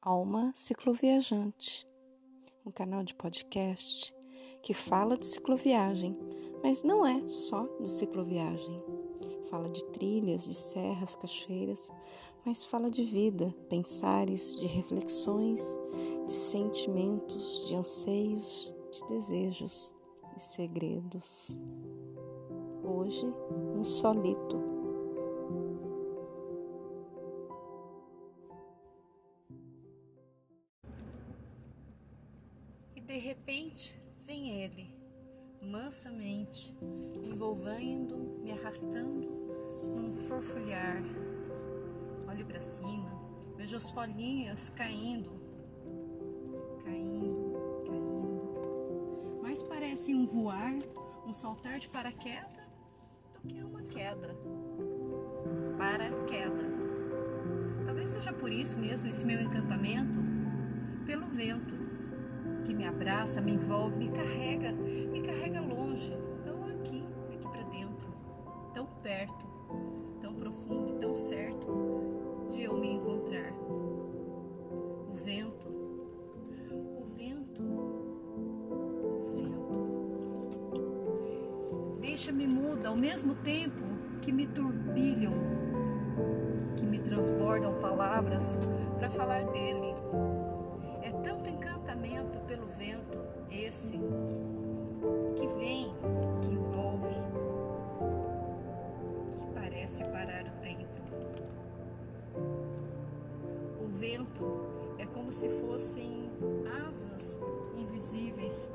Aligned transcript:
Alma 0.00 0.52
Cicloviajante, 0.54 1.84
um 2.64 2.70
canal 2.70 3.02
de 3.02 3.12
podcast 3.16 4.14
que 4.62 4.72
fala 4.72 5.18
de 5.18 5.26
cicloviagem, 5.26 6.16
mas 6.62 6.84
não 6.84 7.04
é 7.04 7.28
só 7.28 7.66
de 7.80 7.90
cicloviagem. 7.90 8.80
Fala 9.50 9.68
de 9.68 9.84
trilhas, 9.86 10.44
de 10.44 10.54
serras, 10.54 11.16
cachoeiras, 11.16 11.92
mas 12.46 12.64
fala 12.64 12.88
de 12.88 13.02
vida, 13.02 13.52
pensares, 13.68 14.56
de 14.60 14.68
reflexões, 14.68 15.76
de 16.24 16.32
sentimentos, 16.32 17.66
de 17.66 17.74
anseios, 17.74 18.76
de 18.92 19.04
desejos 19.08 19.92
e 20.36 20.40
segredos. 20.40 21.56
Hoje, 22.84 23.26
um 23.76 23.82
solito 23.82 24.77
repente 33.48 33.98
vem 34.26 34.60
ele, 34.60 34.94
mansamente, 35.62 36.76
envolvendo, 37.24 38.14
me 38.42 38.52
arrastando 38.52 39.26
num 39.84 40.14
forfulhar. 40.14 41.02
Olho 42.28 42.44
para 42.44 42.60
cima, 42.60 43.10
vejo 43.56 43.78
as 43.78 43.90
folhinhas 43.90 44.68
caindo, 44.68 45.30
caindo, 46.84 47.82
caindo. 47.86 49.40
Mais 49.40 49.62
parece 49.62 50.14
um 50.14 50.26
voar, 50.26 50.76
um 51.26 51.32
saltar 51.32 51.78
de 51.78 51.88
paraquedas 51.88 52.68
do 53.32 53.48
que 53.48 53.62
uma 53.62 53.82
queda. 53.84 54.36
Paraqueda. 55.78 56.68
Talvez 57.86 58.10
seja 58.10 58.30
por 58.30 58.52
isso 58.52 58.78
mesmo 58.78 59.08
esse 59.08 59.24
meu 59.24 59.40
encantamento 59.40 60.18
pelo 61.06 61.26
vento 61.28 61.77
que 62.68 62.74
me 62.74 62.86
abraça, 62.86 63.40
me 63.40 63.54
envolve, 63.54 63.96
me 63.96 64.10
carrega, 64.10 64.72
me 64.72 65.22
carrega 65.22 65.58
longe, 65.58 66.14
tão 66.44 66.66
aqui, 66.66 67.02
aqui 67.32 67.48
para 67.48 67.62
dentro, 67.62 68.12
tão 68.74 68.84
perto, 69.02 69.46
tão 70.20 70.34
profundo 70.34 70.90
e 70.90 70.98
tão 70.98 71.14
certo 71.14 72.46
de 72.50 72.64
eu 72.64 72.76
me 72.76 72.92
encontrar. 72.92 73.54
O 75.10 75.14
vento, 75.14 75.66
o 76.68 77.06
vento, 77.16 77.62
o 79.02 79.20
vento. 79.32 79.88
Deixa-me 82.02 82.46
muda 82.46 82.90
ao 82.90 82.96
mesmo 82.96 83.34
tempo 83.36 83.82
que 84.20 84.30
me 84.30 84.46
turbilham, 84.46 85.32
que 86.76 86.84
me 86.84 86.98
transbordam 86.98 87.80
palavras 87.80 88.58
para 88.98 89.08
falar 89.08 89.46
dele 89.52 89.94
pelo 92.48 92.66
vento 92.66 93.18
esse 93.50 93.92
que 93.92 95.46
vem, 95.58 95.92
que 96.40 96.48
envolve, 96.48 97.14
que 99.40 99.52
parece 99.54 100.02
parar 100.04 100.46
o 100.46 100.62
tempo. 100.62 100.88
O 103.80 103.86
vento 103.98 104.44
é 104.98 105.04
como 105.06 105.30
se 105.30 105.48
fossem 105.60 106.30
asas 106.86 107.38
invisíveis 107.76 108.70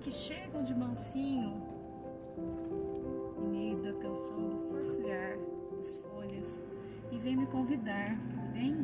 que 0.00 0.10
chegam 0.10 0.62
de 0.64 0.74
mansinho 0.74 1.62
em 3.38 3.48
meio 3.48 3.78
da 3.78 3.92
canção 3.94 4.48
do 4.48 4.58
forfulhar 4.58 5.38
das 5.76 5.96
folhas 5.96 6.60
e 7.12 7.18
vem 7.18 7.36
me 7.36 7.46
convidar. 7.46 8.18
Vem, 8.52 8.74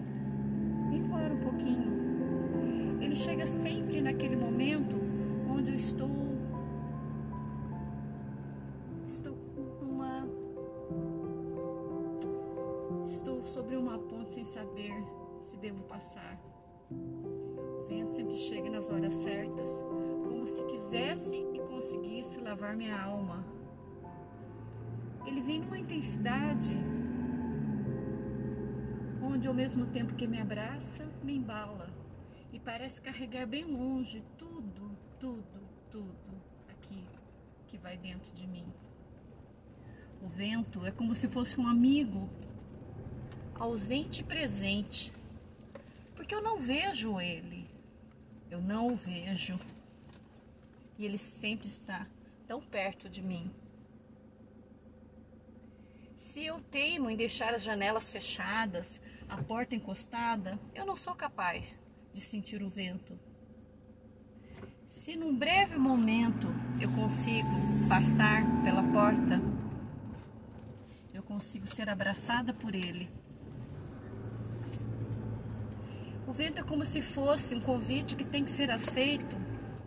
vem 0.90 1.02
voar 1.08 1.32
um 1.32 1.40
pouquinho 1.40 2.13
ele 3.04 3.14
chega 3.14 3.46
sempre 3.46 4.00
naquele 4.00 4.34
momento 4.34 4.96
onde 5.48 5.70
eu 5.70 5.74
estou 5.74 6.08
estou 9.06 9.36
numa 9.82 10.26
estou 13.04 13.42
sobre 13.42 13.76
uma 13.76 13.98
ponte 13.98 14.32
sem 14.32 14.44
saber 14.44 14.94
se 15.42 15.56
devo 15.58 15.82
passar. 15.84 16.40
O 16.90 17.84
vento 17.86 18.12
sempre 18.12 18.36
chega 18.36 18.70
nas 18.70 18.88
horas 18.88 19.12
certas, 19.12 19.84
como 20.26 20.46
se 20.46 20.64
quisesse 20.64 21.36
e 21.52 21.58
conseguisse 21.58 22.40
lavar 22.40 22.74
minha 22.74 22.98
alma. 22.98 23.44
Ele 25.26 25.42
vem 25.42 25.60
numa 25.60 25.78
intensidade 25.78 26.74
onde 29.22 29.46
ao 29.46 29.54
mesmo 29.54 29.86
tempo 29.86 30.14
que 30.14 30.26
me 30.26 30.40
abraça, 30.40 31.06
me 31.22 31.36
embala 31.36 32.03
e 32.54 32.60
parece 32.60 33.02
carregar 33.02 33.48
bem 33.48 33.64
longe 33.64 34.22
tudo, 34.38 34.96
tudo, 35.18 35.68
tudo 35.90 36.42
aqui 36.68 37.04
que 37.66 37.76
vai 37.76 37.98
dentro 37.98 38.32
de 38.32 38.46
mim. 38.46 38.64
O 40.22 40.28
vento 40.28 40.86
é 40.86 40.92
como 40.92 41.16
se 41.16 41.26
fosse 41.26 41.60
um 41.60 41.66
amigo 41.66 42.30
ausente 43.58 44.20
e 44.20 44.24
presente, 44.24 45.12
porque 46.14 46.32
eu 46.32 46.40
não 46.40 46.56
vejo 46.56 47.20
ele, 47.20 47.68
eu 48.48 48.62
não 48.62 48.92
o 48.92 48.96
vejo 48.96 49.58
e 50.96 51.04
ele 51.04 51.18
sempre 51.18 51.66
está 51.66 52.06
tão 52.46 52.60
perto 52.60 53.08
de 53.08 53.20
mim. 53.20 53.50
Se 56.16 56.46
eu 56.46 56.60
teimo 56.60 57.10
em 57.10 57.16
deixar 57.16 57.52
as 57.52 57.64
janelas 57.64 58.12
fechadas, 58.12 59.00
a 59.28 59.42
porta 59.42 59.74
encostada, 59.74 60.56
eu 60.72 60.86
não 60.86 60.94
sou 60.94 61.16
capaz 61.16 61.76
de 62.14 62.20
sentir 62.20 62.62
o 62.62 62.70
vento. 62.70 63.18
Se 64.86 65.16
num 65.16 65.36
breve 65.36 65.76
momento 65.76 66.46
eu 66.80 66.88
consigo 66.92 67.48
passar 67.88 68.42
pela 68.62 68.84
porta, 68.84 69.42
eu 71.12 71.22
consigo 71.24 71.66
ser 71.66 71.88
abraçada 71.90 72.54
por 72.54 72.72
ele. 72.74 73.10
O 76.26 76.32
vento 76.32 76.60
é 76.60 76.62
como 76.62 76.86
se 76.86 77.02
fosse 77.02 77.54
um 77.54 77.60
convite 77.60 78.14
que 78.14 78.24
tem 78.24 78.44
que 78.44 78.50
ser 78.50 78.70
aceito 78.70 79.36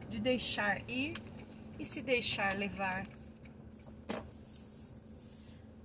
de 0.10 0.20
deixar 0.20 0.88
ir 0.90 1.14
e 1.80 1.86
se 1.86 2.02
deixar 2.02 2.54
levar. 2.54 3.08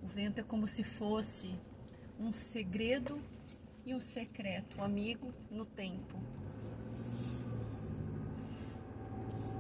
O 0.03 0.09
vento 0.09 0.41
é 0.41 0.43
como 0.43 0.67
se 0.67 0.83
fosse 0.83 1.55
um 2.19 2.33
segredo 2.33 3.23
e 3.85 3.95
um 3.95 4.01
secreto, 4.01 4.79
um 4.79 4.85
amigo 4.85 5.33
no 5.51 5.65
tempo. 5.65 6.19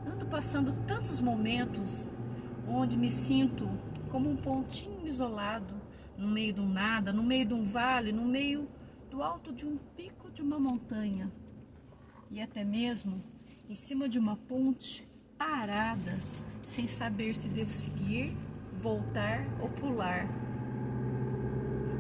Ando 0.06 0.26
passando 0.26 0.74
tantos 0.86 1.20
momentos 1.20 2.06
onde 2.68 2.96
me 2.96 3.10
sinto 3.10 3.68
como 4.10 4.30
um 4.30 4.36
pontinho 4.36 5.06
isolado, 5.06 5.74
no 6.16 6.28
meio 6.28 6.54
do 6.54 6.62
nada, 6.62 7.12
no 7.12 7.22
meio 7.22 7.46
de 7.46 7.54
um 7.54 7.64
vale, 7.64 8.12
no 8.12 8.24
meio 8.24 8.68
do 9.10 9.22
alto 9.22 9.52
de 9.52 9.66
um 9.66 9.76
pico 9.96 10.30
de 10.30 10.42
uma 10.42 10.58
montanha 10.58 11.30
e 12.30 12.40
até 12.40 12.64
mesmo 12.64 13.22
em 13.68 13.74
cima 13.74 14.08
de 14.08 14.18
uma 14.18 14.36
ponte 14.36 15.06
parada, 15.36 16.18
sem 16.66 16.86
saber 16.86 17.36
se 17.36 17.48
devo 17.48 17.70
seguir, 17.70 18.34
voltar 18.72 19.44
ou 19.60 19.68
pular. 19.68 20.26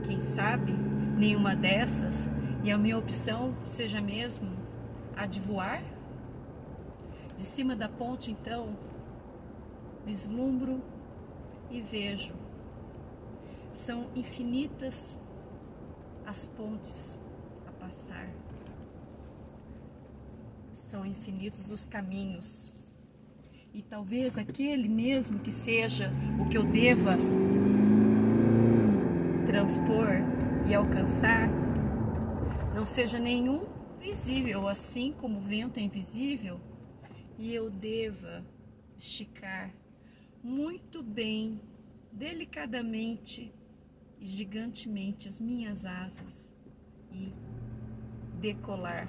Quem 0.04 0.20
sabe 0.20 0.72
nenhuma 0.72 1.54
dessas 1.54 2.28
e 2.64 2.70
a 2.70 2.78
minha 2.78 2.98
opção 2.98 3.54
seja 3.66 4.00
mesmo 4.00 4.50
a 5.16 5.26
de 5.26 5.40
voar? 5.40 5.82
De 7.36 7.44
cima 7.44 7.76
da 7.76 7.88
ponte, 7.88 8.30
então, 8.30 8.76
vislumbro 10.04 10.82
e 11.70 11.80
vejo. 11.80 12.34
São 13.72 14.08
infinitas 14.14 15.18
as 16.26 16.46
pontes 16.46 17.18
a 17.66 17.72
passar. 17.72 18.28
São 20.72 21.06
infinitos 21.06 21.70
os 21.70 21.86
caminhos. 21.86 22.74
E 23.72 23.82
talvez 23.82 24.36
aquele 24.36 24.88
mesmo 24.88 25.38
que 25.38 25.50
seja 25.50 26.12
o 26.38 26.48
que 26.48 26.58
eu 26.58 26.64
deva 26.64 27.14
transpor 29.52 30.08
e 30.66 30.74
alcançar 30.74 31.46
não 32.74 32.86
seja 32.86 33.18
nenhum 33.18 33.66
visível, 34.00 34.66
assim 34.66 35.12
como 35.12 35.36
o 35.38 35.42
vento 35.42 35.78
é 35.78 35.82
invisível, 35.82 36.58
e 37.38 37.54
eu 37.54 37.68
deva 37.68 38.42
esticar 38.96 39.70
muito 40.42 41.02
bem, 41.02 41.60
delicadamente 42.10 43.52
e 44.18 44.26
gigantemente 44.26 45.28
as 45.28 45.38
minhas 45.38 45.84
asas 45.84 46.54
e 47.12 47.30
decolar. 48.40 49.06